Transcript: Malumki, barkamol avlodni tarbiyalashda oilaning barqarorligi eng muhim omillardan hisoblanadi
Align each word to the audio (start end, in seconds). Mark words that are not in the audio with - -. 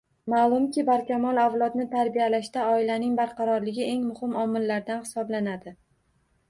Malumki, 0.33 0.85
barkamol 0.87 1.41
avlodni 1.41 1.85
tarbiyalashda 1.91 2.65
oilaning 2.73 3.15
barqarorligi 3.21 3.87
eng 3.93 4.09
muhim 4.11 4.37
omillardan 4.47 5.07
hisoblanadi 5.07 5.81